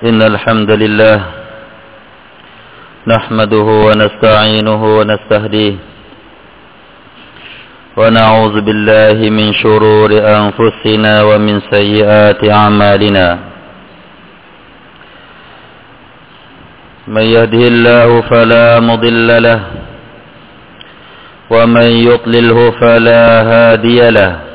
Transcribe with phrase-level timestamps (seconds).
[0.00, 1.18] إن الحمد لله
[3.06, 5.74] نحمده ونستعينه ونستهديه
[7.96, 13.38] ونعوذ بالله من شرور أنفسنا ومن سيئات أعمالنا.
[17.08, 19.60] من يهده الله فلا مضل له
[21.50, 24.49] ومن يضلله فلا هادي له.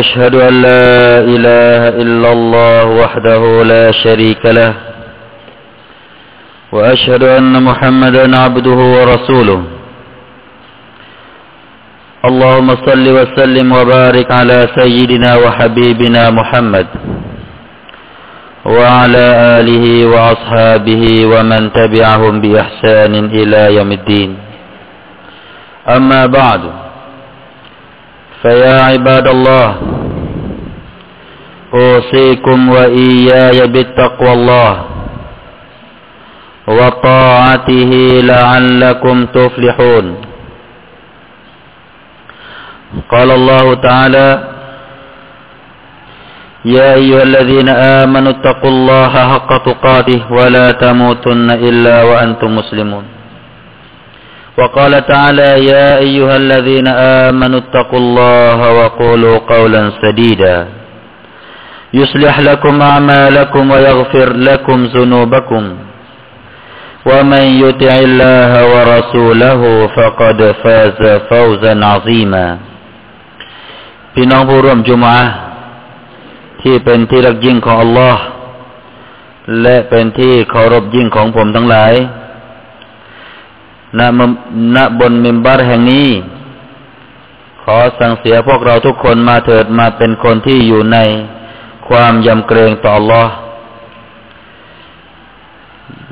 [0.00, 4.74] أشهد أن لا إله إلا الله وحده لا شريك له
[6.72, 9.62] وأشهد أن محمدا عبده ورسوله.
[12.24, 16.86] اللهم صل وسلم وبارك على سيدنا وحبيبنا محمد
[18.64, 19.26] وعلى
[19.60, 24.30] آله وأصحابه ومن تبعهم بإحسان إلى يوم الدين.
[25.88, 26.62] أما بعد
[28.44, 29.68] فيا عباد الله
[31.74, 34.72] أوصيكم وإياي بالتقوى الله
[36.68, 37.92] وطاعته
[38.24, 40.06] لعلكم تفلحون.
[43.10, 44.28] قال الله تعالى
[46.64, 53.04] يا أيها الذين آمنوا اتقوا الله حق تقاته ولا تموتن إلا وأنتم مسلمون.
[54.59, 56.87] وقال تعالى يا أيها الذين
[57.27, 60.67] آمنوا اتقوا الله وقولوا قولا سديدا
[61.93, 65.63] يصلح لكم أعمالكم ويغفر لكم ذنوبكم
[67.05, 69.61] ومن يطع الله ورسوله
[69.97, 70.99] فقد فاز
[71.29, 72.47] فوزا عظيما
[74.13, 75.19] พี่น้องผู้ร่วมจุมอะ
[76.61, 78.23] ที่เป็นที่รักยิ่งของอัลลอฮ์
[79.61, 81.93] และเป็นที่เคารพยิ่งของผมทั้งหลาย
[83.97, 84.01] ณ
[84.75, 86.09] ณบนมิมบาร์แห่งนี้
[87.63, 90.97] ขอสั่งเสียพวกเราทุกคนมาเถิดมาเป็นคนที่อยู่ใน
[91.89, 93.27] ความยำเกรงต่อ Allah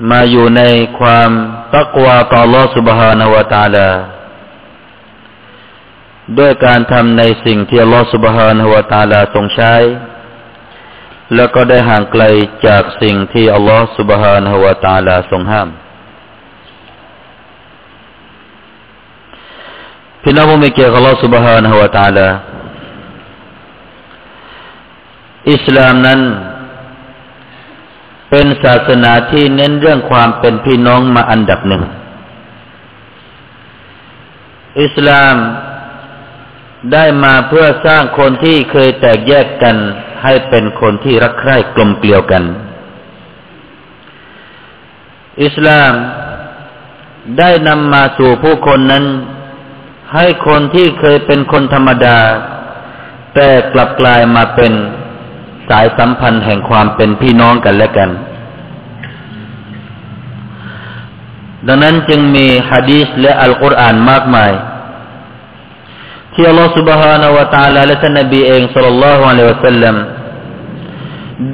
[0.10, 0.62] มาอยู่ใน
[1.00, 1.30] ความ
[1.74, 3.90] ตักวาต่อ Allah سبحانه และ تعالى
[6.40, 9.74] ด้วยการทำในสิ่งที่ Allah سبحانه และ تعالى ทรงใช้
[11.36, 12.24] แล้วก็ได้ห่างไกล
[12.68, 15.70] จากสิ่งที่ Allah سبحانه และ تعالى ทรงห้าม
[20.25, 22.29] फिल्मों में क्या अल्लाह सुबहान हुआ ताला
[25.53, 26.21] อิสลามนั้น
[28.31, 31.83] เป็นศาสนาที่เน้นเรื่องความเป็นพี่น้องมาอันดับหนึ่ง
[34.83, 35.37] อิสลาม
[36.93, 39.77] ได้มาเพื่อสร้างคนที่เคยแตกแยกกัน
[40.23, 42.45] ให้เป็นคนที่รักใคร่กลมเกลียวกัน
[45.45, 45.93] อิสลาม
[47.39, 49.05] ได้นำมาสู่ผู้คนนั้น
[50.14, 52.20] ให้คนที่เคยเป็นคนธรรมดา
[53.36, 54.74] แต่กลับกลายมาเป็น
[55.70, 58.10] สายสัมพันธ์แห่งความเป็นพี่น้องกันและกัน
[61.68, 64.52] ดังนั้นจึงมีฮะดีษและอัลกุรอานมากมาย
[66.34, 69.96] ที่อัลลอฮฺ سبحانه และ تعالى และท่านนบีเองสัลลัลลอฮุอะลัยฮิวะสัลลัม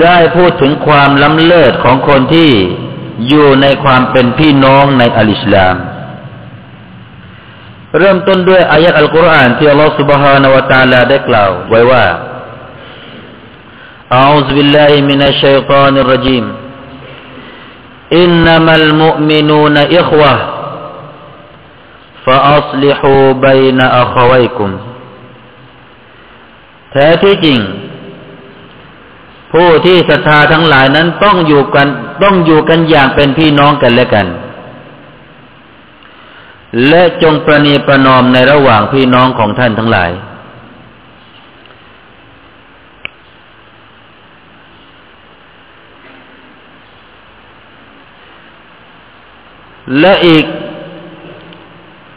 [0.02, 2.52] ได้พูดถึงความล้ำเลิศของคนที่
[3.28, 5.76] อยู่ในความเป็นพี่น้องในอัลอิสลาม
[8.00, 12.06] เริ่มต้นด้วยอายะอัลกุรอานที่อัลลอฮฺ سبحانه และ تعالى ได้กล่าวไว้ว่า
[14.22, 16.46] أعوذ بالله من الشيطان الرجيم
[18.24, 20.34] إنما المؤمنون إخوة
[22.26, 24.70] فأصلحوا بين أخويكم
[26.92, 27.60] แท้ที่จริง
[29.52, 31.88] ผู้ที่ศรัทธาทั้งหลายนั้นต้องอยู่กัน
[32.24, 34.28] ต้องอยู่กันอย่างเป็นพี่น้องกันและกัน
[36.89, 40.11] และจงประนีประนอมในระหว่างพี่น้องของท่านทั้งหลาย
[50.01, 50.45] และอีก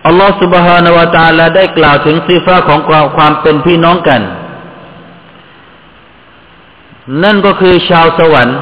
[0.05, 2.79] อัลลอฮฺสุบฮานาวตาลาได้กล่าวถึงสีฟ้าของ
[3.17, 4.21] ความเป็นพี่น้องกัน
[7.23, 8.59] นั่นก็คือชาวสวรรค์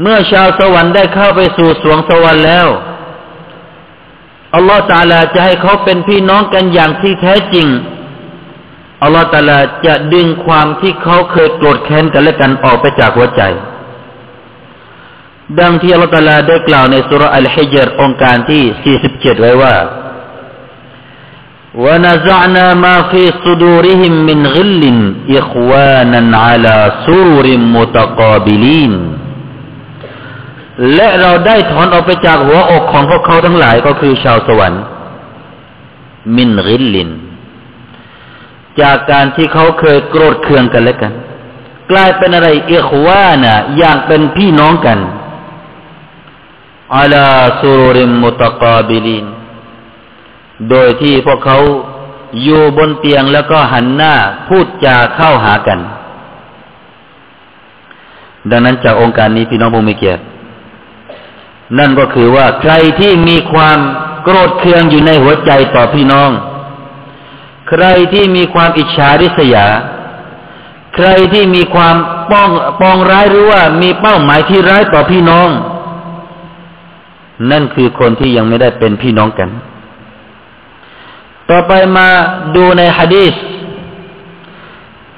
[0.00, 2.68] เมื่อชาวสวรรค์ได้เข้าไปสู่สวงสวรรค์แล้ว
[4.55, 7.67] อัลลอฮฺตาลาจะให้เขาเป็นพี่น้องกันอย่างที่แท้จริง
[9.03, 13.41] อัลลอฮฺตาลาจะดึงความที่เขาเคยโกรธแค้นกันและกันออกไปจากหัวใจ
[15.59, 19.75] ดังที่อัลลอฮฺตาลาได้กล่าวในสุรอัลฮิจรองค์การที่ 47 ไว้ว่า
[21.83, 24.83] ونزعنا ما في صدورهم من غل
[25.29, 28.93] إخوانا على سرر متقابلين
[30.94, 34.82] และเราได้ถอนออกไปจากหัวอกของพวกเขาทั้งหลายก็คือชาวสวรรค์
[36.36, 37.10] มินริลลิน
[38.80, 41.12] จากการที่เขาเคยโกรธเคืองกันและกัน
[41.90, 44.98] กลายเป็นอะไรเอขวานะอย่างเป็นพี่น้องกัน
[46.96, 47.28] อัลา
[47.60, 49.26] สุริมมุตกาบิลิน
[50.70, 51.58] โดยที่พวกเขา
[52.42, 54.14] อยู่บนเตียงแล้วก็หันหน้า
[54.48, 55.78] พูดจาเข้าหากัน
[58.50, 60.22] ดังนั้นจากองค์การนี้พี่น้องผู้มีเกียรติ
[61.78, 63.78] นั่นก็คือว่าใครที่มีความ
[64.22, 66.30] โกรธเคืองอยู่ในหัวใจต่อพี่น้อง
[67.68, 69.66] ใครที่มีความอิจฉาริษยา
[70.94, 71.96] ใครที่มีความ
[72.30, 72.50] ป้อง
[72.80, 75.48] ปองร้ายหรือว่ามีเป้าหมายที่ร้ายต่อพี่น้อง
[77.50, 79.48] นั่นคือคนที่ยังไม่ได้เป็นพี่น้องกัน
[81.50, 82.08] ต่อไปมา
[82.56, 83.34] ดูในฮะดีษ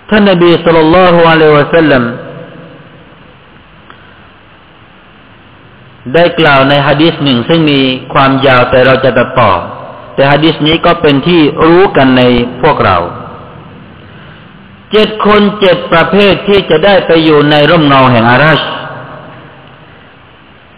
[0.09, 2.03] ท่านนบีสุลต่านละฮ์อะลัยฮิวะสัลลัม
[6.15, 7.81] ได้กล่าวในฮะดิษหนึ่งซึ่งมี
[8.13, 9.53] ความยาวแต่เราจะตัดต่อ
[10.15, 12.23] แต่ฮะดิษนี้ก็เป็นที่รู้กันใน
[12.63, 12.99] พวกเรา
[14.93, 18.61] เจ็ดคนเจ็ดประเภทที่จะได้ไปอยู่ในร่มเงาแห่งอารัช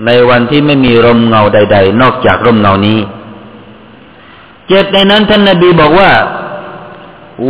[0.07, 2.99] ในวันที่ไม่มีร่มเงาใด ๆ นอกจากร่มเงานี้
[4.69, 6.11] เจ็ดในนั้นท่านนาบีบอกว่า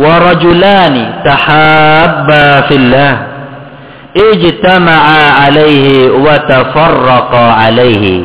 [0.03, 4.95] ورجلان تحابا في الله اجتمعا
[5.41, 5.95] อะลัยฮิ
[6.25, 6.75] วะตฟ
[7.07, 8.15] รกอะลัยฮิ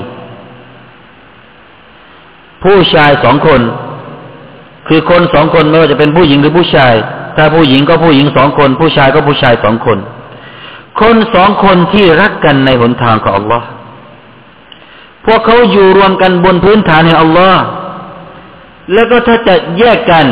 [2.63, 3.61] ผู้ชายสองคน
[4.89, 6.95] คือคนสองคนไม่ว่าจะเป็นผู้หญิงหรือผู้ชาย
[7.37, 9.99] ถ้าผู้หญิงก็ผู้หญิงสองคน ผู้ชายก็ผู้ชายสองคน
[11.01, 13.67] คนสองคนที่รักกันในหนทางของอัลลอฮ์
[15.27, 17.63] พวกเขาอยู่รวมกันบนพื้นฐานแห่งอัลลอฮ์
[18.93, 20.27] แล้วก็ถ้าจะแยกกัน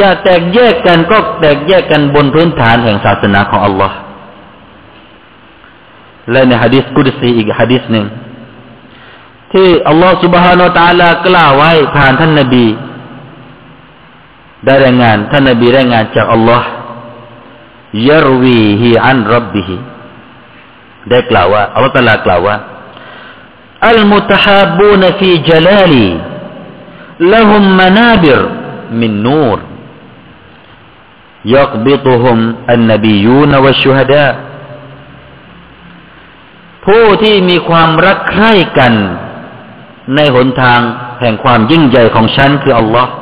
[0.00, 3.96] จะแตกแยกกันก็แตกแยกกันบนพื้นฐานแห่งศาสนาของอัลลอฮ์
[6.31, 8.05] และในฮะดิษกุดซีอีกฮะดิษหนึ่ง
[9.53, 12.65] ที่อัลลอฮฺ سبحانه และ تعالى กล่าวไว้ผ่านท่านนบี
[14.65, 16.67] ได้รายงานท่านนบีรายงานจากอัลลอฮ์
[18.09, 19.75] ยรวีฮีอันรับบิฮี
[21.09, 22.57] ได้กล่าวว่าอัลลอฮฺตะลากล่าวว่า
[23.91, 26.09] المتحابون في جلالي
[27.19, 28.39] لهم منابر
[28.91, 29.57] من نور
[31.45, 32.37] يقبضهم
[32.69, 34.46] النبيون والشهداء
[36.88, 38.92] ผู้ที่มีความรักใคร่กัน
[40.14, 40.80] ในหนทาง
[41.20, 43.12] แห่งความยิ่งใหญ่ของฉันคืออัลลอฮ์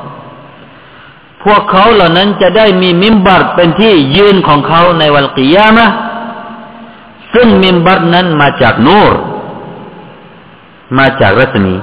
[1.44, 5.86] พวกเขาเหล่านั้นจะได้มีมิมบัตเป็นที่ยืนของเขาในวันกิยามะ
[7.34, 9.14] ซึ่งมิมบัตนั้นมาจากนูร
[10.98, 11.74] มาจากรัศมี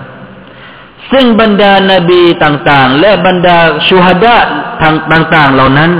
[1.11, 3.57] ซึ่งบรรดานาบีต่างๆ และบรรดา
[3.87, 4.35] ชูฮัดะ
[4.81, 5.91] ทางต่าง ๆ เหล่านั้น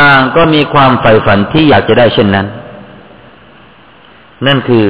[0.00, 2.46] ต่างก็มีความใฝ่ฝันที่อยากจะได้เช่นนั้น
[4.45, 4.85] นั่นคือ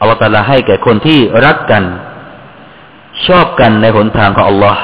[0.00, 1.84] อัลลอฮฺตาลาให้แก่คนที่รักกัน
[3.26, 4.82] ชอบกันในหนทางของอัลลอฮ์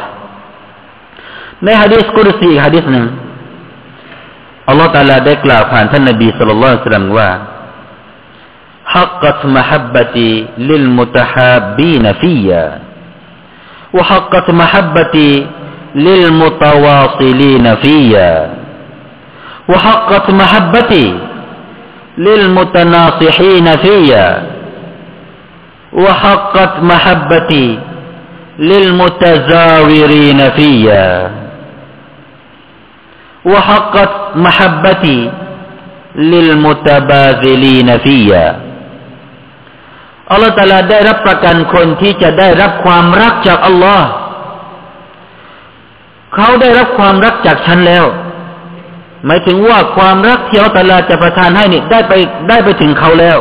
[1.64, 3.06] ในฮะดีษกุรซีฮะดีษหนึ่ง
[4.69, 7.31] อัลลอฮฺตาลาได้กล่าวผ่านท่านนบีสุลต่านละสัลลัมว่า
[8.94, 12.66] حقت محبتي للمتحابين فيا
[13.96, 15.31] وحقت محبتي
[16.06, 18.34] للمتواصلين فيا
[19.69, 21.06] وحقت محبتي
[22.19, 24.43] للمتناصحين فيا
[25.93, 27.78] وحقت محبتي
[28.58, 31.31] للمتزاورين فيا
[33.44, 35.30] وحقت محبتي
[36.16, 38.47] للمتباذلين فيا
[40.30, 44.09] อัลลอฮฺตาลาได้รับประกันคนที่จะได้รับความรักจากอัลลอฮ์
[46.35, 48.04] เขาได้รับความรักจากฉันแล้ว
[49.25, 52.13] หมายถึงว่าความรักที่อัลลอฮฺจะประทานให้นี่ได้ไป
[52.49, 53.38] ได้ไปถึงเขาแล้ว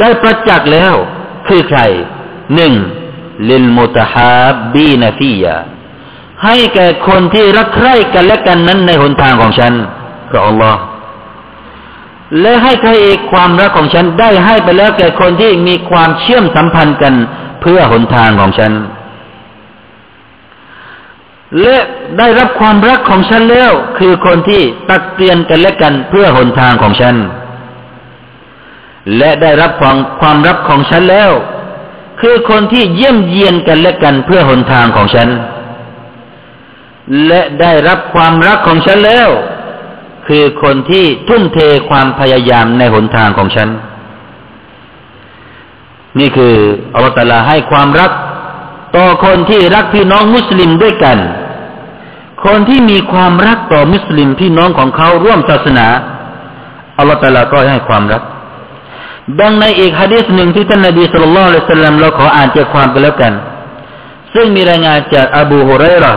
[0.00, 0.94] ได้ประจักษ์แล้ว
[1.48, 1.80] คือใคร
[2.54, 2.74] หนึ่ง
[3.50, 5.56] ลิลมุตฮาบีนฟียา
[6.44, 9.72] ให้แก่คนที่รักใคร่กันและกันนั้นในหนทางของฉัน
[10.30, 10.80] พระอัลลอฮ์
[12.40, 17.14] และให้ใครอีกความรักของฉันได้ให้ไปแล้วแก่คนที่มีความเชื่อมสัมพันธ์กัน
[17.60, 18.72] เพื่อหนทางของฉัน
[21.62, 21.76] และ
[22.18, 27.16] ได้รับความรักของฉันแล้ว คือคนที่ตักเตือนกันและกันเพื่อหนทางของฉัน
[29.16, 31.30] และได้รับความความรักของฉันแล้ว
[32.20, 35.28] คือคนที่เยี่ยมเยียนกันและกันเพื่อหนทางของฉัน
[37.26, 39.28] และได้รับความรักของฉันแล้ว
[40.28, 41.58] คือคนที่ทุ่มเท
[41.90, 43.68] ความพยายามในหนทางของฉัน
[46.18, 46.54] นี่คือ
[46.94, 48.12] อัลลอฮฺให้ความรัก
[48.96, 51.18] ต่อคนที่รักพี่น้องมุสลิมด้วยกัน
[52.44, 55.86] คนที่มีความรักต่อมุสลิมพี่น้องของเขาร่วมศาสนา
[56.98, 58.22] อัลลอฮฺตาลาก็ให้ความรัก
[59.40, 63.32] ดังในอีกฮะดีษหนึ่งที่ท่านนบีสุลต่านละสัลลัมเราขออ่านจกความไปแล้วกัน
[64.34, 66.14] ซึ่งมีรายงานจากอบูฮุไรรอ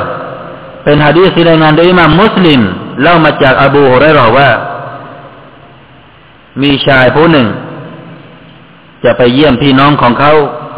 [0.83, 2.61] เป็นฮะดีษที่รายงานโดยมามมุสลิม
[3.01, 4.49] เล่ามาจากอบูฮุไรรอว่า
[6.61, 7.47] มีชายผู้หนึ่ง
[9.03, 10.33] จะไปเยี่ยมพี่น้องของเขา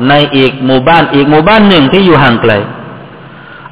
[0.10, 2.54] ในอีกหมู่บ้านอีกหมู่บ้านหนึ่งที่อยู่ห่างไกล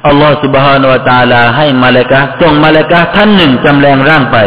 [0.07, 4.37] อัลลอฮฺ سبحانه และ تعالى ให้มาเลกะส่งมาเลกะท่านหนึ่งจำแรงร่างไป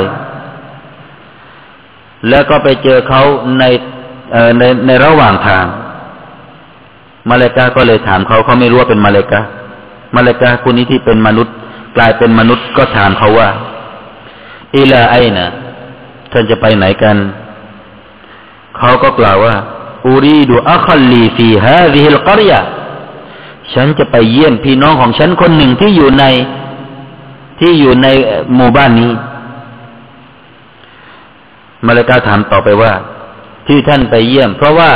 [2.29, 3.23] แล้วก็ไปเจอเขา
[3.59, 3.65] ใน
[4.59, 5.65] ในในระหว่างทาง
[7.31, 9.41] มาเลกะก็เลยถามเขาเขาไม่รู้ว่าเป็นมาเลกะ
[10.17, 11.55] มาเลกะคนนี้ที่เป็นมนุษย์
[11.97, 13.49] กลายเป็นมนุษย์ก็ถามเขาว่า
[14.77, 15.47] อิลาไอนะ
[16.33, 17.17] ท่านจะไปไหนกัน
[18.79, 19.55] เขาก็กล่าวว่า
[20.07, 22.61] อูรีดูอัคลีฟีฮาวิฮิลกริยา
[23.74, 26.26] ฉันจะไปเยี่ยมพี่น้องของฉันคนหนึ่งที่อยู่ใน
[27.60, 28.08] ที่อยู่ใน
[28.56, 29.12] หมู่บ้านนี้
[31.86, 32.94] มาเลกาถามต่อไปว่า
[33.68, 34.92] ที่ท่านไปเยี่ยม เพราะว่า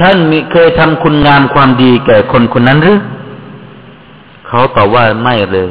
[0.00, 2.98] ท่านมีเคยทำคุณงามความดีแก่คนคนนั้นหรือ
[4.48, 5.70] เขาตอบว่าไม่เลย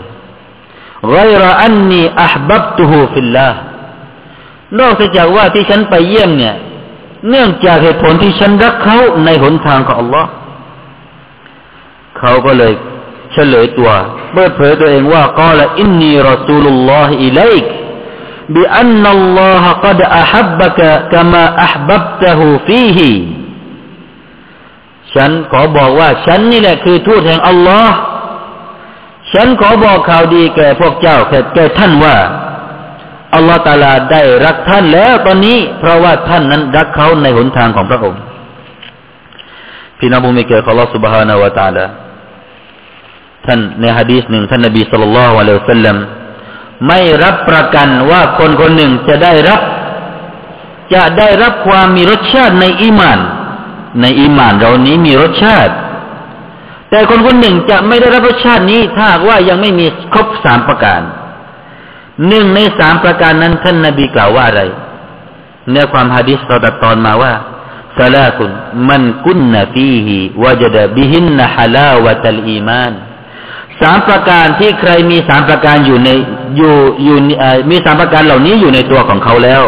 [1.12, 3.48] غير أني أحببته في الله
[4.80, 6.56] นอกจากว่าที่ฉันไปเยี่ยมเนี่ย
[7.30, 10.30] เนื่องจากเหตุผลที่ฉันรักเขาในหนทางของอัลลอฮ์
[12.19, 12.73] เขาก็เลย
[13.33, 13.91] เฉลยตัว
[14.35, 17.65] เปิดเผยตัวเองว่ากล่าวอินนีรอซูลุลลอฮิอิลัยก
[18.49, 20.81] بأن الله قد أحبك
[21.13, 23.01] كما أحببته فيه
[25.15, 27.97] ฉันขอบอกว่า ฉันนี่แหละคือทูตแห่งอัลลอฮ์
[29.33, 32.17] ฉันขอบอกข่าวดีแก่พวกเจ้าแก่แก่ท่านว่า
[33.35, 38.21] อัลลอฮ์ตาลาได้รักท่านแล้วตอนนี้ เพราะว่าท่านนั้นรักเขาในหนทางของพระองค์
[39.99, 41.85] พี่น้องผู้มีเกียรติของอัลลอฮ์ سبحانه และ تعالى
[43.50, 45.98] ท่านในฮะดีษหนึ่งท่านนบีสุลต่านละฮ์อะลัยฮิสซลลัม
[46.88, 49.62] ไม่รับประกันว่าคนคนหนึ่งจะได้รับ
[50.94, 53.20] จะได้รับความมีรสชาติในอีมาน
[54.02, 55.74] ในอีมานเรานี้มีรสชาติ
[56.90, 61.02] แต่คนคนหนึ่งจะไม่ได้รับรสชาตินี้ ถ้าว่ายังไม่มีครบสามประการ
[62.28, 64.62] หนึ่งในสามประการนั้นท่านนบีกล่าวว่าอะไร
[65.70, 67.34] เนื้อความฮะดิษเราตัดตอนมาว่า
[68.00, 68.52] สลาคุณ
[68.90, 72.94] มันกุนนฟีฮีวจดบิหินนฮลาวะตัลอีมาน
[73.82, 76.10] สามประการที่ใครมีสามประการอยู่ใน
[76.58, 77.18] อยู่อยู่
[77.70, 79.64] มีสามประการเหล่านี้อยู่ในตัวของเขาแล้ว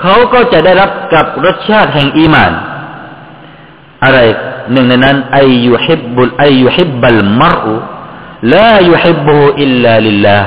[0.00, 2.52] เขาก็จะได้รับกับรสชาติแห่งอีมาน
[4.04, 4.18] อะไร
[4.72, 7.74] หนึ่งในนั้นไอยุฮิบบุลไอยุฮิบบัลมรุ
[8.54, 10.38] ลายุฮิบบูอิลลาลิลลา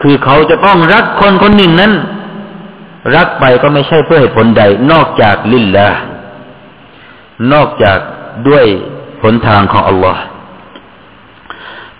[0.00, 1.92] คือเขาจะต้องรักคนคนหนึ่งนั้น
[3.16, 5.88] รักไปก็ไม่ใช่เพื่อเหตุผลใด นอกจากลิลลา
[7.52, 7.98] นอกจาก
[8.48, 8.66] ด้วย
[9.22, 10.22] ผลทางของอัลลอฮ์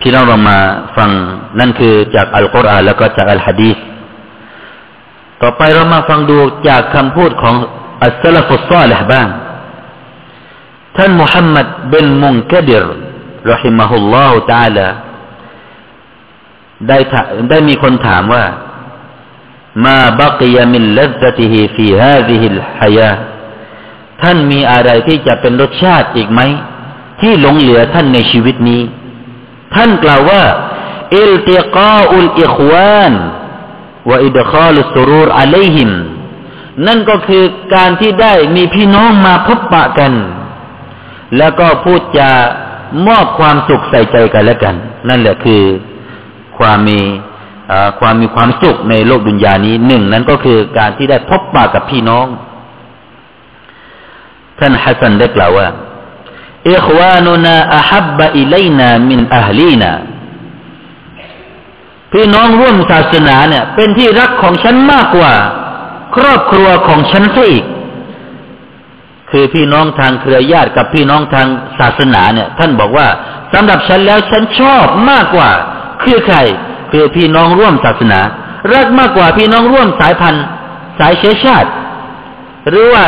[0.00, 0.58] พี่น้องเรามา
[0.96, 1.10] ฟัง
[1.58, 3.76] นั่นคือจากอัลกุรอานแล้วก็จากอัลฮะดีษ
[5.42, 6.38] ต่อไปเรามาฟังดู
[6.68, 7.54] จากคำพูดของ
[8.04, 9.28] อัสลฟุสซาลห์บ้าง
[10.96, 12.84] ท่านมุฮัมมัดเบนมุงกดิร
[13.50, 14.86] รหิมะฮุลลอฮุตาลา
[16.88, 16.98] ได้
[17.50, 18.44] ได้มีคนถามว่า
[19.84, 23.12] มาบักยามินลัซติฮิฟีฮาซิฮิลฮายา
[24.22, 26.40] ท่านมีอะไรที่จะเป็นรสชาติอีกไหม
[27.20, 28.80] ที่หลงเหลือท่านในชีวิตนี้
[29.74, 30.42] ท่านกล่าวว่า
[31.16, 33.12] อิลติกาอุลอิควาน
[34.10, 35.90] วอิดคาลุสรูรอะลัยฮิม
[36.86, 40.12] นั่นก็คือการที่ได้มีพี่น้องมาพบปะกัน
[41.38, 42.30] แล้วก็พูดจา
[43.06, 44.74] มอบความสุขใส่ใจกันและกัน
[45.08, 45.62] นั่นแหละคือ
[46.58, 47.00] ความมี
[48.00, 52.26] ความมีความสุขในโลกดุนยานี้หนึ่งนั้นก็คือการที่ได้พบปะกับพี่น้อง
[54.58, 55.66] ท่านฮัสซันได้กล่าวว่า
[56.68, 59.92] อิควานุนาอัฮับบะอิเลนามินอัลลีนา
[62.12, 65.32] พี่น้องร่วมศาสนาเนี่ย เป็นที่รักของฉันมากกว่า
[66.16, 67.64] ครอบครัวของฉันซะอีก
[69.30, 71.46] คือพี่น้องทางเครือญาติกับพี่น้องทาง
[71.78, 73.06] ศาสนาเนี่ย ท่านบอกว่า
[73.52, 75.50] สำหรับฉันแล้วฉันชอบมากกว่า
[76.02, 76.38] คือใคร
[76.90, 78.20] คือพี่น้องร่วมศาสนา
[78.72, 80.44] รักมากกว่าพี่น้องร่วมสายพันธุ์
[80.98, 81.70] สายเชื้อชาติ
[82.68, 83.04] หรือว่า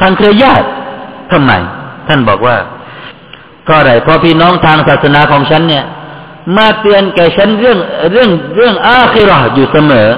[0.00, 0.66] ทางเครือญาติ
[1.32, 1.52] ทำไม
[2.08, 2.56] ท่านบอกว่า
[3.68, 5.84] ก็ไรเพราะพี่น้องทางศาสนาของฉันเนี่ย
[6.56, 7.78] มาเตือนแก่ฉันเรื่อง
[8.12, 10.08] เรื่องเรื่องอาคิรออยู่เสมอ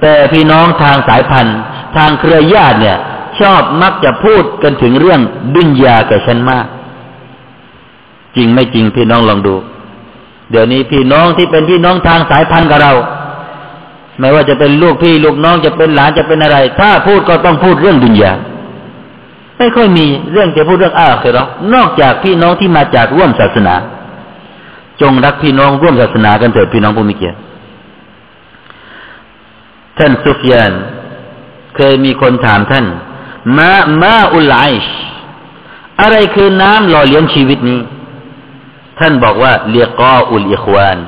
[0.00, 1.58] แต่พี่น้องทางสายพันธุ์
[1.96, 2.98] ทางเครือญาติเนี่ย
[3.40, 5.20] ชอบมักจะพูดกันถึงเรื่อง
[5.54, 6.66] ดุนยาแก่ฉันมาก
[8.36, 9.54] จริงไม่จริงพี่น้องลองดู
[10.50, 12.92] เดี๋ยวนี้พี่น้องที่เป็นพี่น้องทางสายพันธุ์กับเรา
[14.20, 18.32] ไม่ว่าจะเป็นลูกพี่ลูกน้องจะเป็นหลานจะเป็นอะไร ถ้าพูดก็ต้องพูดเรื่องดุนยา
[19.58, 21.44] ไม่ค่อยมีเรื่องจะพูดเรื่องอาคือหรอ
[21.74, 23.74] นอกจากพี่น้องที่มาจากร่วมศาสนา
[25.00, 27.38] จงรักพี่น้องร่วมศาสนากันเถิดพี่น้องผู้มีเกียรติ
[29.98, 30.72] ท่านซุฟยาน
[31.76, 32.86] เคยมีคนถามท่าน
[33.56, 33.70] มา
[34.02, 34.84] มาอุลไลช
[36.00, 37.80] อะไรคือน้ำหล่อเลี้ยงชีวิตนี้
[38.98, 40.98] ท่านบอกว่าเลียกออุลอิควาน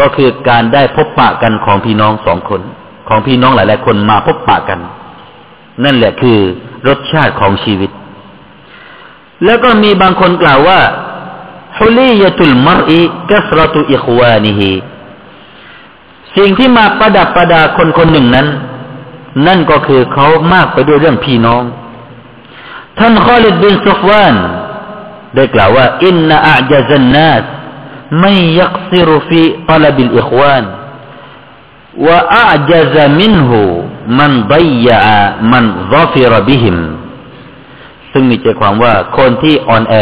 [0.00, 2.62] ก็คือการได้พบปะกันของพี่น้องสองคน
[3.08, 4.80] ของพี่น้องหลายๆคนมาพบปะกัน
[5.84, 6.38] นั่นแหละคือ
[6.88, 7.90] รสชาติของชีวิต
[9.44, 10.80] แล้วก็มีบางคนกล่าวว่า
[11.78, 14.72] ฮุลียตุลมรอิกัสรตุอิควานิฮี
[16.36, 18.48] สิ่งที่มาประดับประดาคนคนหนึ่งนั้น
[19.46, 21.64] นั่นก็คือเขามากไปด้วยเรื่องพี่น้อง
[22.98, 24.34] ท่านข้อลิดบินซุฟวาน
[25.34, 27.42] ได้กล่าวว่า إن أعجز الناس
[28.20, 30.64] من يقصر في طلب الإخوان
[32.06, 36.78] وأعجز منه من ضيع من ظفر بهم
[38.12, 39.94] ซึ่งมีใจความว่าคนที่อ่อนแอ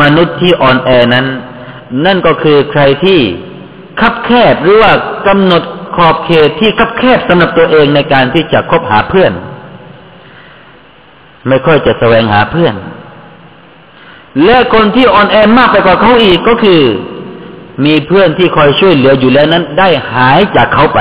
[0.00, 1.26] มนุษย์ที่อ่อนแอนั้น
[2.04, 3.20] นั่นก็คือใครที่
[4.00, 4.92] คับแคบหรือว่า
[5.28, 5.62] กำหนด
[5.96, 9.32] ขอบเขตที่คับแคบสำหรับตัวเองในการที่จะคบหาเพื่อน
[11.48, 12.74] ไม่ค่อยจะแสวงหาเพื่อน
[14.44, 16.82] และคนที่อ่อนแอมากไปกว่าเขาอีกก็คือ
[17.84, 21.00] มีเพื่อนที่คอยช่วยเหลืออยู่แล้วนั้น ได้หายจากเขาไป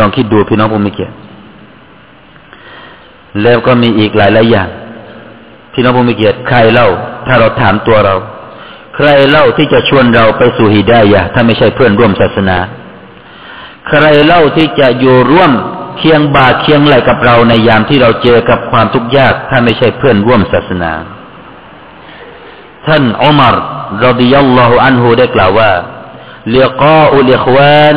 [0.00, 1.10] ลองคิดดูพี่น้องผมไม่เกี่ย
[3.42, 4.68] แล้วก็มีอีกหลายหลายอย่าง
[5.72, 6.88] พี่น้องผมไม่เกียรติใครเล่า
[7.26, 8.14] ถ้าเราถามตัวเรา
[8.94, 12.58] ใครเล่าที่จะชวนเราไปสู่ฮิดายะถ้าไม่ใช่เพื่อนร่วมศาสนา
[13.88, 15.52] ใครเล่าที่จะอยู่ร่วม
[15.98, 20.92] เคียงบาเคียงไหลกับเราในยามที่เราเจอกับความทุกข์ยาก ถ้าไม่ใช่เพื่อนร่วมศาสนา
[22.86, 23.56] ท่านอุมาร
[24.04, 25.72] รดิยัลลอฮุอันฮูได้กล่าวว่า
[26.50, 27.96] เลียกาอุลิควาน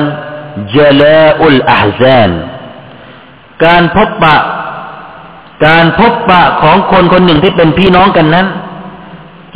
[0.75, 2.31] จลาอุลอาฮซาน
[3.65, 4.37] การพบปะ
[5.67, 8.47] การพบปะของคนคนหนึ่งที่เป็นพี่น้องกันนั้น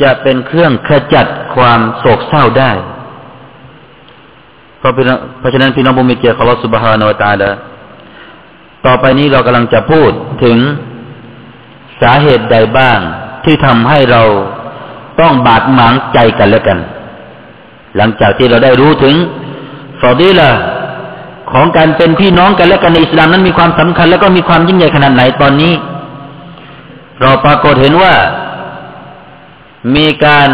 [0.02, 2.72] จะเป็นเครื่องขจัดความโศกเศร้าได้
[4.78, 4.92] เพราะ
[5.40, 7.50] เพราะฉะนั้นพี่น้องบุมิเกียของเราสุบฮานาวตาลา
[8.86, 10.10] ต่อไปนี้เรากำลังจะพูด
[10.44, 10.58] ถึง
[12.02, 12.98] สาเหตุใดบ้าง
[13.44, 14.22] ที่ทำให้เรา
[15.20, 16.78] ต้องบาดหมางใจกันและกัน
[17.96, 19.14] หลังจากที่เราได้รู้ถึง
[20.00, 20.50] ฟอดีละ
[21.56, 25.72] ของการเป็นพี่น้องกันและกันในอิสลามนั้นมีความสำคัญ และก็มีความยิ่งใหญ่ขนาดไหนตอนนี้
[27.20, 28.14] เราปรากฏเห็นว่า
[29.96, 30.48] มีการ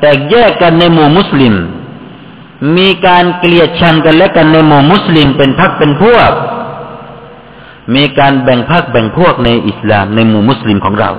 [0.00, 1.54] แตกแยกกันในหมู่มุสลิม
[2.76, 6.30] มีการเกลียดชังกันและกันในหมู่มุสลิมเป็นพักเป็นพวก
[7.94, 11.10] มีการแบ่งพักแบ่งพวกในอิสลามในหมู่มุสลิมของเรา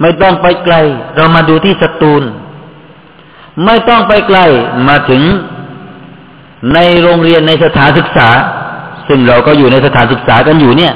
[0.00, 0.74] ไม่ต้องไปไกล
[1.16, 2.22] เรามาดูที่สตูล
[3.64, 4.38] ไม่ต้องไปไกล
[4.88, 5.22] มาถึง
[6.74, 8.28] ในโรงเรียนในสถานศึกษา
[9.08, 10.94] ซึ่งเราก็อยู่ในสถานศึกษากันอยู่เนี่ย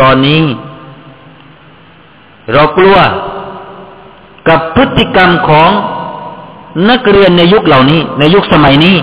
[0.00, 0.40] ตอนนี้
[2.52, 2.96] เรากลัว
[4.48, 5.70] กับพฤติกรรมของ
[6.90, 8.96] นักเรียนในยุคเหล่านี้ ในยุคสมัยนี้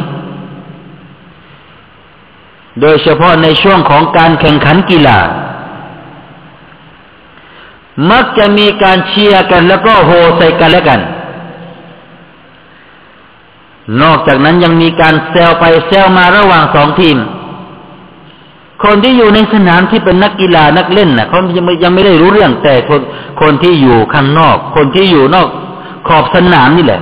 [2.82, 5.20] โดยเฉพาะในช่วงของการแข่งขันกีฬา
[8.12, 11.00] มักจะมีการเชียร์กันแล้วก็โหใส่กันและกัน
[14.02, 17.18] นอกจากนั้นยังมีการแซวไปแซวมาระหว่างสองทีม
[18.84, 23.02] คนที่อยู่ในสนามที่เป็นนักกีฬานักเล่นนะ่ะเขายังไม่ยังไม่ได้รู้เรื่องแต่คน
[23.42, 25.48] คนที่อยู่ข้างนอก คนที่อยู่นอก
[26.08, 27.02] ขอบสนามนี่แหละ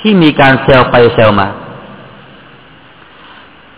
[0.00, 1.48] ที่มีการแซวไปแซวมา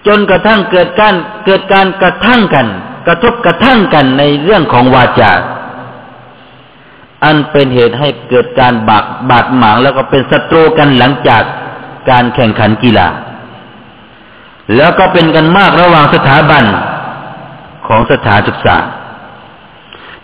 [0.07, 2.67] จนกระทั่งเกิดการเกิดการกระทั่งกัน
[3.07, 5.33] กระทบกระทั่งกันในเรื่องของวาจา
[7.25, 11.43] อันเป็นเหตุให้เกิดการบาดบาดหมางแล้วก็เป็นศัตรูกันหลังจาก
[12.11, 13.09] การแข่งขันกีฬา
[14.77, 16.65] แล้วก็เป็นกันมากระหว่างสถาบัน
[17.87, 18.77] ของสถานศึกษา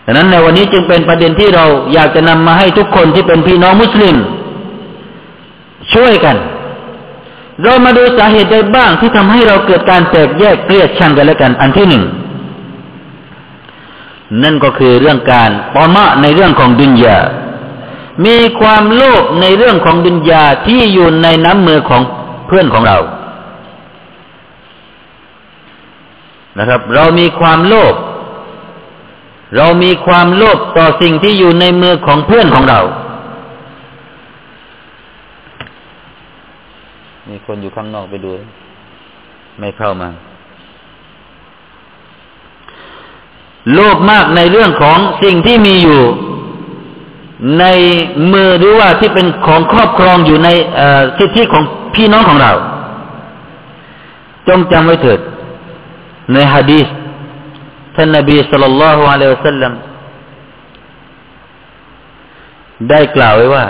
[0.05, 4.15] ดังนั้นในวันนี้จึงเป็นประเด็นที่เราอยากจะนำมาให้ทุกคนที่เป็นพี่น้องมุสลิม
[5.93, 6.35] ช่วยกัน
[7.63, 12.03] เรามาดูสาเหตุใดบ้างที่ทำให้เราเกิดการแตกแยกเกลียดชังกันและกัน อันที่หนึ่ง
[14.43, 17.17] นั่นก็คือเรื่องการปอมะในเรื่องของดุนยา
[18.25, 22.01] มีความโลภในเรื่องของดุนยาที่อยู่ในน้ำมือของ
[22.47, 22.97] เพื่อนของเรา
[26.59, 27.95] นะครับ เรามีความโลภ
[29.57, 32.79] เรามีความโลภต่อสิ่งที่อยู่ในมือของเพื่อนของเรา
[37.29, 38.31] มีคนอยู่ข้างนอกไปดู
[39.59, 40.09] ไม่เข้ามา
[43.73, 46.01] โลภมากในเรื่องของสิ่งที่มีอยู่
[47.59, 47.65] ใน
[48.31, 50.49] มือหรือว่าที่เป็นของครอบครองอยู่ใน
[51.17, 51.63] สิทธิของ
[51.95, 52.53] พี่น้องของเรา
[54.47, 55.19] จงจำไว้เถิด
[56.33, 56.87] ในฮะดีษ
[57.95, 59.73] ท่านนบีสุลต่านละฮ์อะลัยฮิสัลลัม
[62.89, 63.65] ได้กล่าวไว้ว่า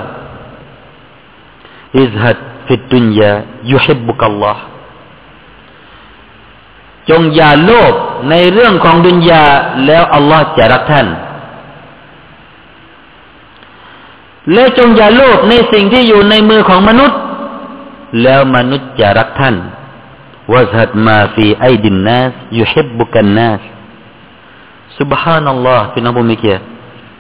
[2.00, 3.32] อิซฮัดฟิดดุนยา
[3.72, 4.62] ยุฮิบุกัลลอฮ์
[7.10, 7.94] จงอย่าโลภ
[8.30, 9.44] ในเรื่องของดุนยา
[9.86, 11.08] แล้วอัลลอฮ์จะรักท่าน
[14.54, 17.20] และจงอย่าโลภในสิ่งที่อยู่ในมือของมนุษย์
[18.22, 19.56] แล้วมนุษย์จะรักท่าน
[20.54, 23.62] วะซัดมาฟีไอดินนัสยุฮิบบุกันนัส
[24.98, 26.64] Subhanallah พี่น้องผู้มีเกียรติ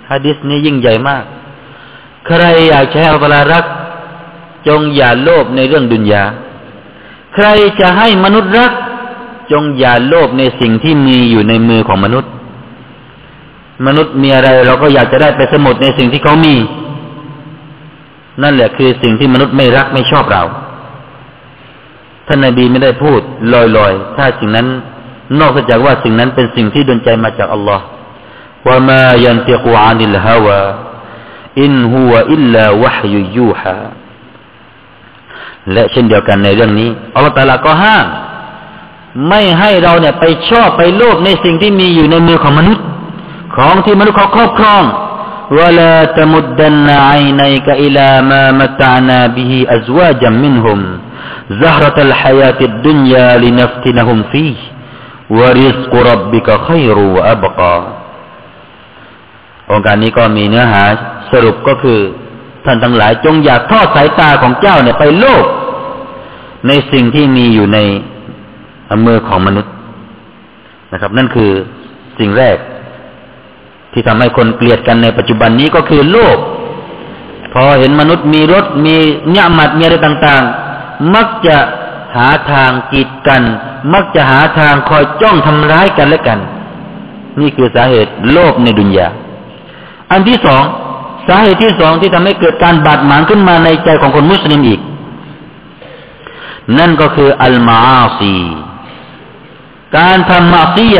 [0.09, 1.23] ฮะดิษนี้ยิ่งใหญ่มาก
[2.25, 3.65] ใครอยากใช้อัลลอฮ์รัก
[4.67, 6.23] จงอย่าโลภในเรื่องดุนยา
[7.33, 7.47] ใคร
[7.79, 8.71] จะให้มนุษย์รัก
[9.51, 12.31] จงอย่าโลภในสิ่งที่มีอยู่ในมือของมนุษย์
[13.87, 16.55] มนุษย์มีอะไรเราก็อยากจะได้ไปสมุดในสิ่งที่เขามี
[18.43, 20.43] นั่นแหละคือสิ่งที่มนุษย์ไม่รักไม่ชอบเรา
[22.27, 23.19] ท่านนาบีไม่ได้พูด
[23.77, 24.67] ลอยๆ ถ้าสิ่งนั้น
[25.39, 27.85] นอกจากว่าสิ่งนั้นเป็นสิ่งที่ดลใจมาจากอัลลอฮ์
[28.67, 30.59] ว่ามายันติกูอานิลฮาวา
[31.61, 33.77] อินฮัวอิลลาวะฮยุยูฮา
[35.73, 38.07] และเช่นเดียวกันในเรื่องนี้อัลลอฮฺตาลาก็ห้าม
[39.28, 42.84] ไม่ให้เราเนี่ยไปชอบไปโลภในสิ่งที่มีอยู่ในมือของมนุษย์
[43.56, 44.84] ของที่มนุษย์เขาครอบครอง
[45.58, 50.82] วลาตมุดดันไอในกอิลามามตานาบิฮิอัจวาจัมมินฮุม
[51.62, 54.58] زهرة الحياة الدنيا لنفتنهم فيه
[55.38, 57.76] วริสกุรับบิกะขัยรูอับกา
[59.70, 60.82] องค์การนี้ก็มีเนื้อหา
[61.32, 62.00] สรุปก็คือ
[62.64, 65.44] ท่านทั้งหลายจงอย่าทอดสายตาของเจ้าเนี่ยไปโลก
[66.66, 67.78] ในสิ่งที่มีอยู่ใน
[69.05, 69.73] มือของมนุษย์
[70.93, 71.51] นะครับ นั่นคือ
[72.19, 72.57] สิ่งแรก
[73.93, 76.37] ที่ทำให้คนเกลียดกันในปัจจุบันนี้ก็คือโลก
[77.53, 78.95] พอเห็นมนุษย์มีรถมี
[79.29, 81.57] เนื้อหมัดมีอะไรต่างๆ มักจะ
[82.15, 83.41] หาทางกีดกัน
[83.93, 86.39] มักจะหาทางคอยจ้องทำร้ายกันและกัน
[87.41, 89.07] นี่คือสาเหตุโลภในดุนยา
[90.11, 90.63] อันที่สอง
[91.27, 94.79] สาเหตุที่สองที่ทำให้เกิดการบาดหมางขึ้นมาในใจของคนมุสลิมอีก
[96.79, 98.35] นั่นก็คืออัลมาอาซี
[99.97, 100.97] การทำมาซีย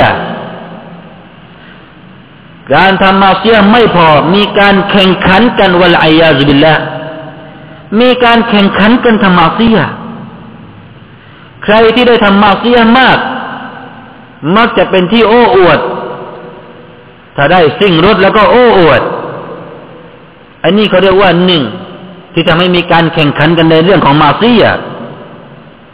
[2.75, 6.75] การทำมาเซียไม่พอ มีการแข่งขันกันวัลอายาซุบิลละ
[7.99, 9.77] มีการแข่งขันกันทำมาเซีย
[11.63, 13.17] ใครที่ได้ทำมาเสียมาก
[14.56, 15.80] มักจะเป็นที่โอ้อวด
[17.36, 19.01] ถ้าได้สิ่งรถแล้วก็โอ้อวด
[20.63, 21.63] อันนี้เขาเรียกว่าหนึ่ง
[22.34, 24.63] ที่ทำให้มีการแข่งขันกันในเรื่องของมาเซีย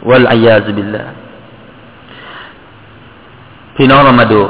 [0.08, 1.17] วัลอายาซิบิลละ
[3.77, 4.41] พี่น้องเรามาดู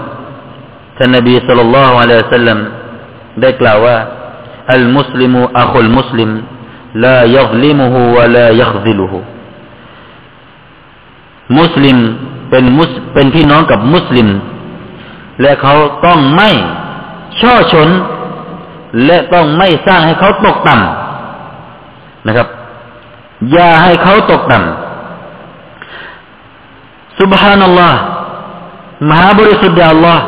[0.97, 2.59] ท่านนบีสุลต่านละฮ์อะลัยฮิสัลลัม
[3.41, 3.97] ได้กล่าวว่า
[4.73, 6.29] อัลมุสลิมอัคุลมุสลิม
[7.05, 9.13] لا يظلمه ولا يخذله
[11.57, 11.97] มุสลิม
[12.49, 14.29] เป็นมุสเป็นพี่น้องกับมุสลิม
[15.41, 15.75] และเขา
[16.05, 16.49] ต้องไม่
[17.39, 17.89] ช่อชน
[19.05, 22.47] และต้องไม่สร้างให้เขาตกต่ำนะครับ
[23.51, 27.99] อย่าให้เขาตกต่ำสุบฮานัลลอฮ์
[29.08, 30.24] มหาบริสุทธิ์อัลลอฮ์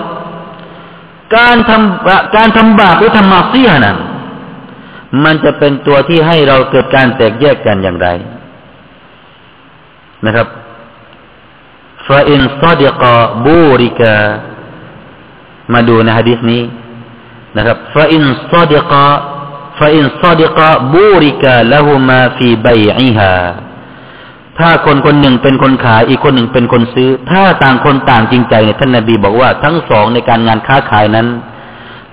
[1.36, 3.98] การทำการทำบาปหรือทำมาเสียนั้น
[5.24, 8.08] มันจะเป็นตัวที่ให้เราเกิดการแตกแยกกันอย่างไร
[10.26, 10.46] นะครับ
[12.08, 13.12] ฟาอินซอดิกา
[13.44, 14.14] บูริกา
[15.72, 16.62] มาดูในฮะดิษนี้
[17.56, 19.04] นะครับฟาอินซอดิกา
[19.78, 23.34] ฟาอินซอดิกาบูริกาละหุมาฟีใบอิฮา
[24.60, 31.26] ถ้าคนคนหนึ่งเป็นคนขายอีกคนหนึ่งเป็นคนซื้อ ถ้าต่างคนต่างจริงใจเนี่ยท่านนบีบอกว่าทั้งสองในการงานค้าขายนั้น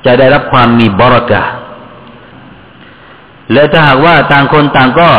[0.06, 1.44] จะได้รับความมีบรักะ
[3.54, 5.10] และถ้าหากว่าต่างคนต่างก็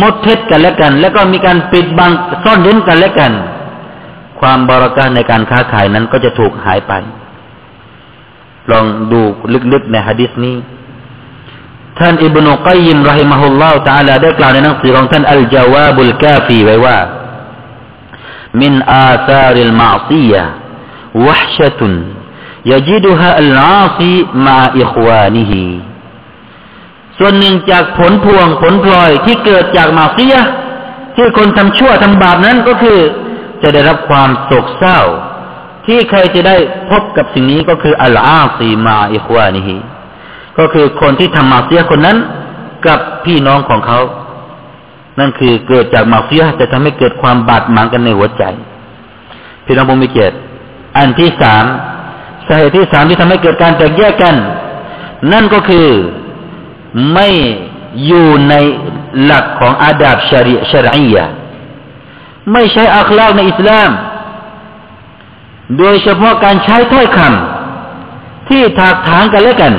[0.00, 2.10] มดเท็จกันและกัน แล้วก็มีการปิดบัง
[2.44, 3.32] ซ่อนเร้นกันและกัน
[4.40, 6.92] ความบรากาในการค้าขายนั้นก็จะถูกหายไป
[8.70, 9.20] ลองดู
[9.72, 10.54] ลึกๆในฮะดิษนี้
[11.99, 16.99] ท่านอิบนุกัยยิมรหิมะฮุลลอฮ์ تعالى ได้กล่าวในหนังสือของท่านอัลจาวาบุลกาฟีไว้ว่า
[18.61, 20.43] มินอาซาริลมาซียะ
[21.25, 21.93] วะชะตุน
[22.73, 24.13] يجدها العاصي
[24.47, 25.53] مع إخوانه
[27.17, 30.35] ส่วนหนึ่งจากผลพวงผลพลอยที่เกิดจากมาเซีย
[31.15, 32.99] ที่คนทำชั่วทำบาปนั้นก็คือ
[33.61, 34.99] จะได้รับความโศกเศร้า
[35.85, 36.55] ที่ใครจะได้
[36.89, 39.77] พบกับสิ่งนี้ก็คืออัลอาซีมาอิควานิฮี
[40.60, 42.16] ก็คือคนที่ทำมาเสียคนนั้น
[42.86, 44.00] กับพี่น้องของเขา
[45.18, 48.42] นั่นคือเกิดจากมาเฟียจะทำให้เกิดความบาดหมางกันในหัวใจ
[49.64, 50.36] พี่น้องผมมีเกียรติ
[50.96, 51.64] อันที่สาม
[52.46, 54.34] สาเหตุที่สามที่ทำให้เกิดการแตกแยกกัน
[55.32, 55.88] นั่นก็คือ
[57.14, 57.28] ไม่
[58.06, 58.54] อยู่ใน
[59.22, 61.24] หลักของอาดับชริชรียะ
[62.52, 63.90] ไม่ใช้อัคลากในอิสลาม
[65.78, 69.74] โดยเฉพาะการใช้ถ้อยคำที่ถากถางกันและกัน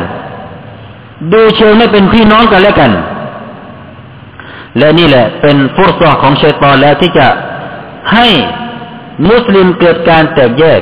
[1.31, 2.91] ดูเชิงไม่เป็นพี่น้องกันและกัน
[4.77, 7.27] และนี่แหละเป็นฟุตซอของชัยตอนแล้วที่จะ
[8.13, 8.27] ให้
[9.29, 10.81] มุสลิมเกิดการแตกแยก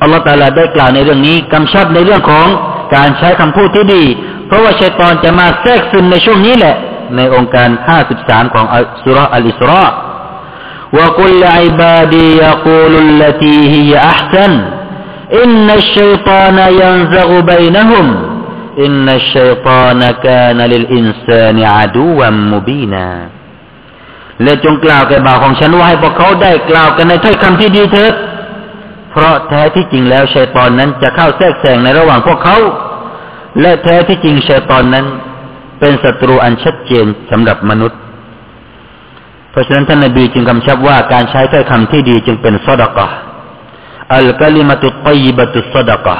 [0.00, 2.46] อัลลอฮฺตาลาได้กล่าวในเรื่องนี้กำชับในเรื่องของ
[2.94, 4.04] การใช้คำพูดที่ดี
[4.46, 6.76] เพราะว่าชัยตอนจะมาแทรกซึมในช่วงนี้แหละ
[7.16, 7.68] ในองค์การ
[8.10, 8.66] 53 ของ
[9.02, 9.84] สุรอัลอิสรา
[10.96, 14.52] وقل لعبادي يقولوا التي هي أحسن
[15.40, 18.06] إن الشيطان ينزغ بينهم
[18.82, 23.08] إن الشيطان كان للإنسان عدوا مبينا
[24.42, 28.14] และจงกล่าวแก่บ่าวของฉันว่าให้พวกเขาได้กล่าวกันในถ้อยคำที่ดีเถิด
[29.10, 32.56] เพราะแท้ที่จริงแล้วชัยตอนนั้นจะเข้าแทรกแซงในระหว่างพวกเขา
[33.60, 35.06] และแท้ที่จริงชัยตอนนั้น
[35.80, 37.98] เป็นศัตรูอันชัดเจนสำหรับมนุษย์
[39.50, 43.08] เพราะฉะนั้นท่านนบีจึงกำชับว่าการใช้ถ้อยคำที่ดีจึงเป็นสดกะ
[44.14, 46.16] อัลกลิมตุตยบตุสดกะ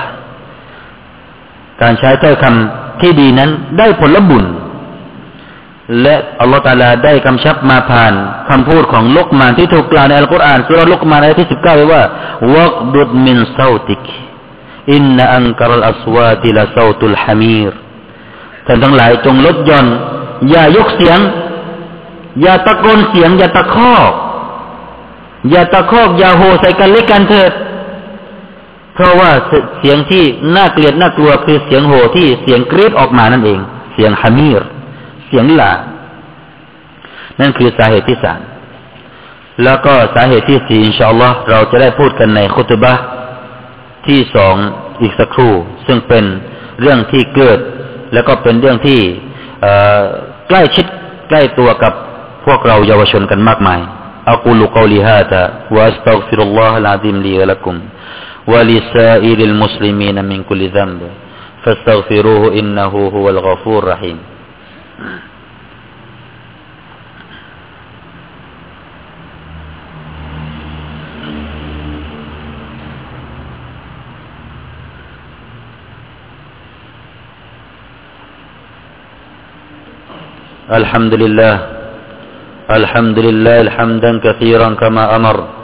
[1.83, 4.45] การใช้ถ้อยคำที่ดีนั้นได้ผลบุญ
[6.03, 8.13] และอัลลอฮฺตาลาได้กำชับมาผ่าน
[8.49, 12.03] คำพูดของลุกมานที่ถูกกล่าวในอัลกุรอานสุรลุกมานในที่สิบเก้าไว้ว่า
[12.55, 14.05] วักดุดมินซาติก
[14.93, 17.73] อินนอันกรลอัสวาติลาซาตุลฮามีร
[18.67, 19.87] ท่านทั้งหลายจงลดย่อน
[20.51, 21.19] อย่ายกเสียง
[22.43, 24.13] อย่าตะโกนเสียง อย่าตะคอก
[25.51, 27.53] อย่าตะคอก อย่าโหใส่กันเล็กกันเถิด
[28.94, 29.32] เพราะว่า
[29.80, 30.24] เสียงที่
[30.56, 33.60] น่าเกลียดน่ากลัวคือเสียงโหที่เสียงกรีดออกมานั่นเอง
[33.94, 34.62] เสียงฮามีร
[35.28, 35.74] เสียงหลา
[37.40, 38.40] นั่นคือสาเหตุที่สาม
[39.64, 42.94] แล้วก็สาเหตุที่สี่อินชาอัลลอฮ์เราจะได้พูดกันในคุตบะ
[44.08, 44.56] ที่สอง
[45.02, 45.54] อีกสักครู่
[45.88, 46.26] ซึ่งเป็น
[46.82, 47.60] เรื่องที่เกิด
[48.14, 49.00] แล้วก็เป็นเรื่องที่
[50.48, 50.86] ใกล้ชิด
[51.30, 51.94] ใกล้ตัวกับ
[52.46, 53.82] พวกเราเยาวชนกันมากมาย
[54.34, 55.44] أقول قولي هذا
[55.76, 57.76] وأستغفر الله العظيم لي ولكم
[58.47, 61.01] ولسائر المسلمين من كل ذنب.
[61.65, 64.19] فاستغفروه إنه هو الغفور الرحيم.
[80.65, 81.55] الحمد لله.
[82.71, 85.64] الحمد لله الحمدا كثيرا كما أمر.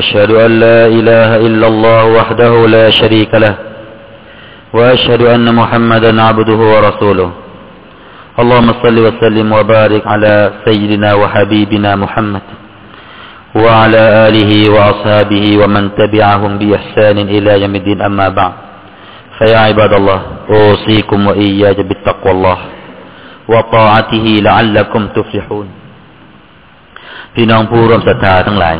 [0.00, 3.54] أشهد أن لا إله إلا الله وحده لا شريك له
[4.76, 7.30] وأشهد أن محمدا عبده ورسوله.
[8.40, 10.34] اللهم صل وسلم وبارك على
[10.66, 12.44] سيدنا وحبيبنا محمد
[13.54, 18.54] وعلى آله وأصحابه ومن تبعهم بإحسان إلى يوم الدين أما بعد.
[19.38, 22.58] فيا عباد الله أوصيكم وإياي بالتقوى الله
[23.52, 25.68] وطاعته لعلكم تفلحون.
[27.34, 28.76] พี่น้องผู้ร่วมศรัทธาทั้งหลาย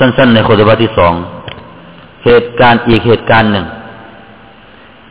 [0.00, 1.14] สั้น ๆ ในโคตบะที่สอง
[2.24, 3.66] เหตุการณ์อีกเหตุการณ์หนึ่ง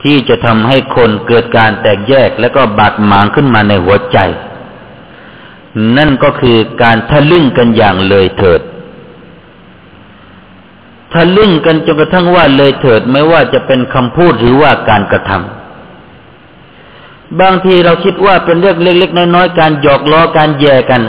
[0.03, 4.17] ที่จะทำให้คนเกิดการแตกแยกและก็บาดหมางขึ้นมาในหัวใจ
[5.97, 8.61] นั่นก็คือการทะลึ่งกันอย่างเลยเถิด
[11.13, 21.01] ทะลึ่งกันจนกระทั่งว่าเลยเถิดไม่ว่าจะเป็นคำพูดหรือว่าการกระทำบางทีเราคิดว่าเป็นเรื่องเล็กๆน้อยๆการหยอกล้อการแย่กัน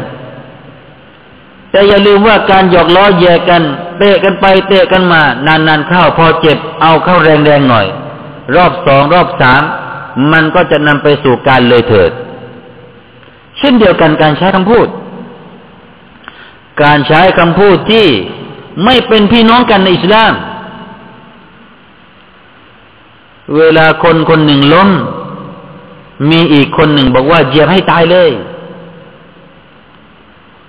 [1.71, 3.63] แต่อย่าลืมว่าการหยอกล้อแย่กัน
[3.99, 7.87] เตะกันไปเตะกันมา นานๆเข้าพอเจ็บ เอาเข้าแรงๆหน่อย
[8.57, 9.63] รอบสองรอบสาม
[10.33, 12.11] มันก็จะนำไปสู่การเลยเถิด
[13.59, 14.87] เช่นเดียวกันการใช้คำพูด
[16.83, 18.07] การใช้คำพูดที่
[18.85, 20.33] ไม่เป็นพี่น้องกันในอิสลาม
[23.57, 24.89] เวลาคนคนหนึ่งล้ม
[26.31, 28.31] มีอีกคนหนึ่งบอกว่าเหยียบให้ตายเลย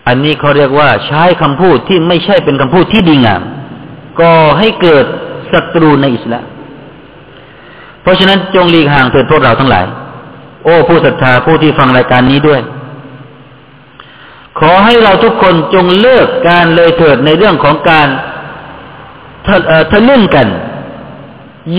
[0.08, 3.42] อันนี้เขาเรียกว่าใช้คำพูดที่ไม่ใช่เป็นคำพูดที่ดีงาม
[4.20, 5.06] ก่อให้เกิด
[5.52, 6.46] ศัตรูในอิสลาม
[8.02, 9.86] เพราะฉะนั้นจงหลีกห่างเถิดพวกเราทั้งหลาย
[10.64, 12.62] โอ้ผู้ศรัทธาผู้ที่ฟังรายการนี้ด้วย
[14.60, 18.08] ขอให้เราทุกคนจงเลิกการเลยเถิดในเรื่องของการ
[19.92, 20.48] ทะลึ่งกัน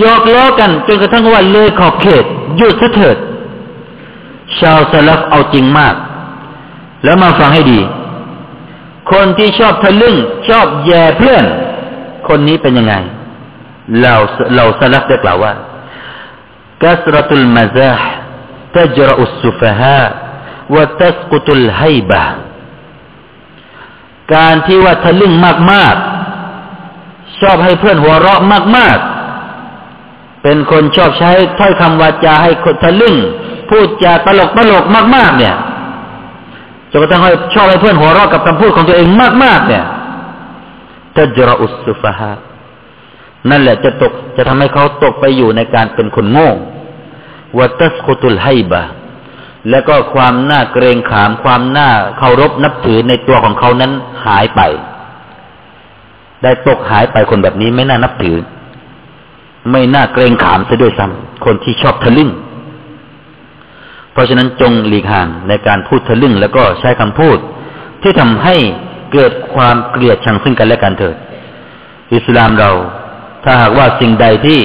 [0.03, 2.23] ยอกล้อกันจนกระทั่งว่าเลยขอบเขต
[2.57, 3.17] หยุดเถิด
[4.59, 5.95] ชาวสลับเอาจริงมาก
[7.03, 7.79] แล้วมาฟังให้ดี
[9.11, 10.15] คนที่ชอบทะลึ่ง
[10.49, 11.43] ชอบแย่เพื่อน
[12.27, 12.95] คนนี้เป็นยังไง
[14.01, 14.15] เรา
[14.55, 15.53] เราสลักได้กล่าวว่า
[16.83, 18.11] กัสรตุลมาซาห์
[18.73, 20.01] ตจรอุสุฟฮะ
[20.75, 22.23] วะตัสกุตุลไฮบะ
[24.33, 25.33] การที่ว่าทะลึ่ง
[25.71, 25.95] มาก
[26.67, 28.41] ๆ ชอบให้เพื่อนหัวเราะ
[28.77, 33.15] มาก ๆ เป็นคนชอบใช้ถ้อยคำวาจาให้คนทะลึ่ง
[33.69, 34.83] พูดจาตลกตลก
[35.15, 35.55] มาก ๆ เนี่ย
[36.93, 37.21] จนกระทั่ง
[37.53, 39.07] ชอบให้เพื่อนหัวเราะกับคำพูดของตัวเอง
[39.43, 39.85] มาก ๆ เนี่ย
[41.15, 42.31] ตจรอุสุฟะฮา
[43.49, 46.49] นั่นแหละจะตกจะทำให้เขาตกไปอยู่ในการเป็นคนโง่
[47.59, 48.83] วัตสคุตุลไฮบะ
[49.69, 53.91] แล้วก็ความน่าเกรงขาม ความน่าเคารพนับถือในตัวของเขานั้น
[54.25, 54.61] หายไป
[56.43, 58.37] ได้ตกหายไปคนแบบนี้ไม่น่านับถือ
[59.71, 62.29] ไม่น่าเกรงขามซะด้วยซ้ำคนที่ชอบทะลึ่ง
[64.13, 67.37] เพราะฉะนั้นจงหลีกห่างในการพูดทะลึ่งแล้วก็ใช้คำพูด
[68.01, 68.55] ที่ทำให้
[69.13, 71.15] เกิดความเกลียดชังซึ่งกันและกันเถิด
[72.13, 72.71] อิสลามเรา
[73.43, 74.61] ถ้าหากว่าสิ่งใดที่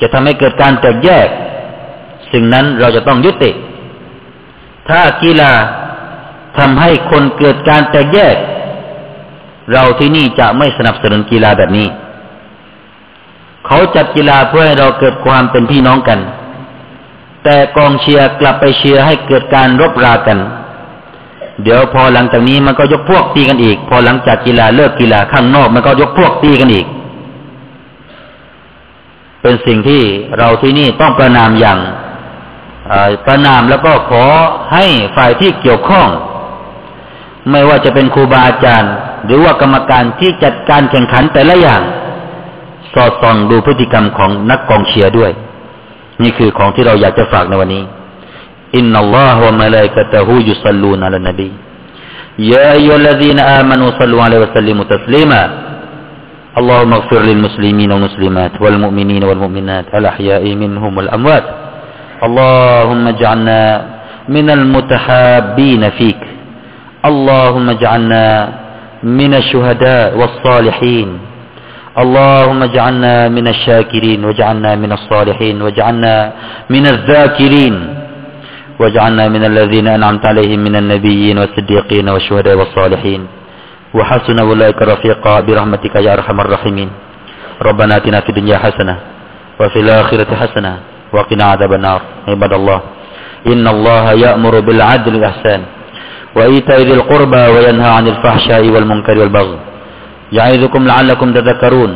[0.00, 1.28] จะทำให้เกิดการแตกแยก
[2.32, 3.50] สิ่งนั้นเราจะต้องยุติ
[4.88, 5.52] ถ้ากีฬา
[6.58, 8.36] ทำให้คนเกิดการแตกแยก
[9.72, 11.86] เราที่นี่จะไม่สนับสนุนกีฬาแบบนี้
[13.66, 16.18] เขาจัดกีฬาเพื่อให้เราเกิดความเป็นพี่น้องกัน
[17.44, 20.38] แต่กองเชียร์กลับไปเชียร์ให้เกิดการรบรากัน
[21.62, 26.86] เดี๋ยวพอหลังจากนี้มันก็ยกพวกตีกันอีก พอหลังจากกีฬาเลิกกีฬาข้างนอกมันก็ยกพวกตีกันอีก
[29.42, 30.02] เป็นสิ่งที่
[30.38, 31.78] เราที่นี่ต้องประนามอย่าง
[33.26, 34.24] ประนามแล้วก็ขอ
[34.72, 34.84] ให้
[35.16, 36.08] ฝ่ายที่เกี่ยวข้อง
[37.50, 38.92] ไม่ว่าจะเป็นครูบาอาจารย์
[39.26, 41.82] หรือว่ากรรมการที่จัดการแข่งขันแต่ละอย่าง
[42.94, 45.30] สอดส่องดูพฤติกรรมของนักกองเชียร์ด้วย
[46.23, 47.83] นี่คือของที่เราอยากจะฝากในวันนี้
[48.77, 51.49] อินนัลลอฮฺวะมะลาอิกะตะฮูยุสัลลูนอะลันนบี
[52.51, 55.41] ยาอัยยุลลซีนอามานูสัลลูอะลัยฮิวะสัลลิมุตัสลีมา
[56.59, 61.45] اللهم اغفر للمسلمين والمسلمات والمؤمنين والمؤمنات الأحياء منهم والأموات
[62.23, 63.61] اللهم اجعلنا
[64.35, 66.21] من المتحابين فيك
[67.09, 68.25] اللهم اجعلنا
[69.03, 71.09] من الشهداء والصالحين
[71.90, 76.32] اللهم اجعلنا من الشاكرين واجعلنا من الصالحين واجعلنا
[76.70, 77.74] من الذاكرين
[78.80, 83.26] واجعلنا من الذين أنعمت عليهم من النبيين والصديقين والشهداء والصالحين.
[83.94, 86.90] وحسن أولئك رفيقا برحمتك يا أرحم الراحمين.
[87.62, 88.96] ربنا آتنا في الدنيا حسنة
[89.60, 90.72] وفي الآخرة حسنة
[91.12, 92.00] وقنا عذاب النار.
[92.28, 92.80] عباد الله
[93.46, 95.60] إن الله يأمر بالعدل والإحسان
[96.36, 99.58] وإيتاء ذي القربى وينهى عن الفحشاء والمنكر والبغي.
[100.32, 101.92] يعظكم لعلكم تذكرون.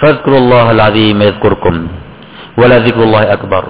[0.00, 1.74] فاذكروا الله العظيم يذكركم.
[2.58, 3.64] ولذكر الله أكبر.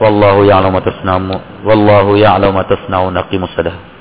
[0.00, 1.30] والله يعلم ما تصنعون
[1.64, 3.16] والله يعلم ما تصنعون.
[3.16, 3.95] أقيموا الصلاة.